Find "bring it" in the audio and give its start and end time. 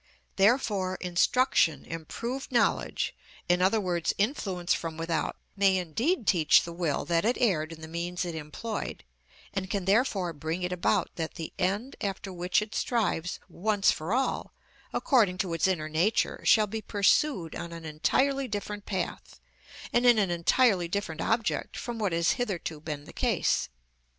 10.33-10.71